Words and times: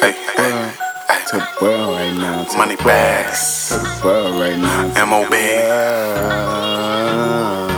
to 0.00 0.06
the 0.06 0.12
world, 0.38 0.72
to 1.28 1.36
the 1.36 1.42
world 1.60 1.90
right 1.96 2.14
now. 2.16 2.44
To 2.44 2.56
Money 2.56 2.76
the 2.76 2.84
bags. 2.84 3.70
world, 3.72 3.82
to 3.82 3.88
the 3.88 4.00
world 4.06 4.40
right 4.40 4.58
now. 4.58 4.82
to 4.94 5.06
MOB. 5.06 5.30
the 5.30 5.36
world, 5.68 7.70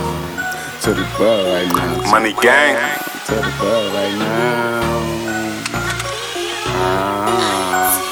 To 0.81 0.89
the 0.93 1.05
world 1.19 1.45
right 1.47 1.71
now. 1.75 1.93
to 2.01 2.07
Money 2.09 2.33
the 2.33 2.41
gang. 2.41 2.75
world, 2.75 2.91
To 3.25 3.33
the 3.35 3.51
world 3.63 3.93
right 3.93 4.15
now. 4.17 4.81
Ah. 6.67 8.07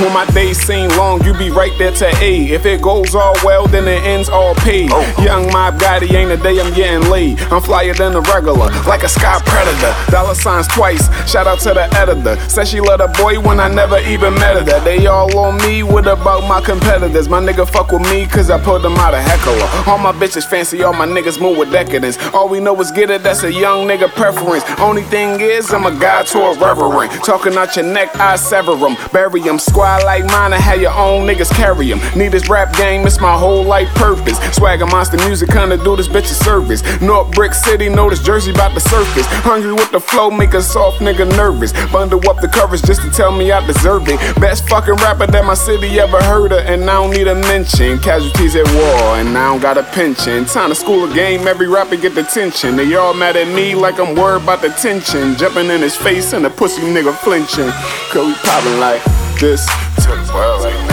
When 0.00 0.12
my 0.12 0.26
days 0.26 0.58
seem 0.64 0.88
long, 0.90 1.24
you 1.24 1.34
be 1.34 1.50
right 1.50 1.76
there 1.78 1.90
to 1.92 2.06
aid. 2.22 2.50
If 2.52 2.64
it 2.66 2.80
goes 2.80 3.14
all 3.16 3.34
well, 3.44 3.66
then 3.66 3.88
it 3.88 4.00
ends 4.04 4.28
all 4.28 4.37
paid. 4.54 4.90
Oh. 4.92 5.04
Young 5.22 5.50
mob 5.52 5.78
Gotti 5.78 6.12
ain't 6.12 6.30
a 6.30 6.36
day 6.36 6.60
I'm 6.60 6.72
getting 6.74 7.08
laid. 7.10 7.40
I'm 7.52 7.62
flyer 7.62 7.94
than 7.94 8.14
a 8.14 8.20
regular, 8.20 8.70
like 8.86 9.02
a 9.02 9.08
sky 9.08 9.40
predator. 9.44 9.94
Dollar 10.10 10.34
signs 10.34 10.68
twice. 10.68 11.08
Shout 11.30 11.46
out 11.46 11.60
to 11.60 11.74
the 11.74 11.84
editor. 11.96 12.36
Said 12.48 12.68
she 12.68 12.80
love 12.80 13.00
a 13.00 13.08
boy 13.08 13.40
when 13.40 13.60
I 13.60 13.68
never 13.68 13.98
even 14.00 14.34
met 14.34 14.56
her. 14.56 14.80
They 14.80 15.06
all 15.06 15.36
on 15.38 15.56
me. 15.58 15.82
What 15.82 16.06
about 16.06 16.46
my 16.48 16.60
competitors? 16.60 17.28
My 17.28 17.40
nigga 17.40 17.68
fuck 17.68 17.92
with 17.92 18.02
me 18.10 18.26
cause 18.26 18.50
I 18.50 18.62
pulled 18.62 18.82
them 18.82 18.96
out 18.96 19.14
a 19.14 19.20
heckler. 19.20 19.68
All 19.90 19.98
my 19.98 20.12
bitches 20.12 20.46
fancy, 20.46 20.82
all 20.82 20.92
my 20.92 21.06
niggas 21.06 21.40
move 21.40 21.58
with 21.58 21.70
decadence. 21.70 22.18
All 22.34 22.48
we 22.48 22.60
know 22.60 22.78
is 22.80 22.90
get 22.90 23.10
it, 23.10 23.22
that's 23.22 23.42
a 23.42 23.52
young 23.52 23.86
nigga 23.86 24.08
preference. 24.10 24.64
Only 24.78 25.02
thing 25.02 25.40
is, 25.40 25.72
I'm 25.72 25.86
a 25.86 25.92
guy 25.98 26.24
to 26.24 26.38
a 26.38 26.58
reverend. 26.58 27.10
Talking 27.24 27.56
out 27.56 27.76
your 27.76 27.84
neck, 27.84 28.14
I 28.16 28.36
sever 28.36 28.72
'em. 28.72 28.96
Bury 29.12 29.42
'em. 29.48 29.58
Squad 29.58 30.04
like 30.04 30.24
mine, 30.26 30.52
I 30.52 30.60
have 30.60 30.80
your 30.80 30.92
own 30.92 31.26
niggas 31.26 31.52
carry 31.54 31.92
'em. 31.92 32.00
Need 32.14 32.32
this 32.32 32.48
rap 32.48 32.72
game, 32.76 33.06
it's 33.06 33.20
my 33.20 33.36
whole 33.36 33.64
life 33.64 33.88
purpose. 33.94 34.37
Swagger 34.52 34.86
monster 34.86 35.18
music, 35.26 35.50
kinda 35.50 35.76
do 35.76 35.96
this 35.96 36.08
bitch 36.08 36.30
a 36.30 36.34
service. 36.34 36.82
North 37.00 37.30
Brick 37.32 37.54
City, 37.54 37.88
know 37.88 38.10
this 38.10 38.20
jersey 38.20 38.50
about 38.50 38.74
the 38.74 38.80
surface. 38.80 39.26
Hungry 39.44 39.72
with 39.72 39.90
the 39.90 40.00
flow, 40.00 40.30
make 40.30 40.54
a 40.54 40.62
soft 40.62 41.00
nigga 41.00 41.26
nervous. 41.36 41.72
Bundle 41.92 42.20
up 42.28 42.40
the 42.40 42.48
coverage 42.48 42.82
just 42.82 43.02
to 43.02 43.10
tell 43.10 43.32
me 43.32 43.52
I 43.52 43.64
deserve 43.66 44.08
it. 44.08 44.18
Best 44.40 44.68
fucking 44.68 44.94
rapper 44.96 45.26
that 45.26 45.44
my 45.44 45.54
city 45.54 46.00
ever 46.00 46.22
heard 46.24 46.52
of, 46.52 46.60
and 46.66 46.82
I 46.88 46.94
don't 46.94 47.10
need 47.10 47.28
a 47.28 47.34
mention. 47.34 47.98
Casualties 47.98 48.56
at 48.56 48.66
war, 48.74 49.16
and 49.18 49.36
I 49.36 49.48
don't 49.50 49.60
got 49.60 49.78
a 49.78 49.82
pension. 49.82 50.44
Time 50.44 50.70
to 50.70 50.74
school 50.74 51.10
a 51.10 51.14
game, 51.14 51.46
every 51.46 51.68
rapper 51.68 51.96
get 51.96 52.14
the 52.14 52.22
tension. 52.22 52.76
They 52.76 52.94
all 52.94 53.14
mad 53.14 53.36
at 53.36 53.48
me 53.48 53.74
like 53.74 53.98
I'm 53.98 54.14
worried 54.14 54.42
about 54.42 54.62
the 54.62 54.70
tension. 54.70 55.36
Jumping 55.36 55.70
in 55.70 55.80
his 55.80 55.96
face 55.96 56.32
and 56.32 56.44
the 56.44 56.50
pussy 56.50 56.82
nigga 56.82 57.14
flinching. 57.14 57.70
Cause 58.10 58.26
we 58.26 58.34
poppin' 58.34 58.80
like 58.80 59.02
this. 59.38 59.66
To 60.02 60.14
the 60.14 60.32
world 60.34 60.87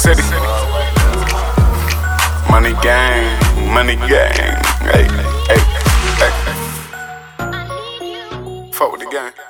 City. 0.00 0.22
Money 2.50 2.72
gang, 2.80 3.36
money 3.70 3.96
gang. 3.96 4.56
Hey, 4.80 5.04
hey, 5.46 5.60
hey. 6.16 6.32
Fuck 8.72 8.92
with 8.92 9.00
the 9.02 9.08
gang. 9.12 9.49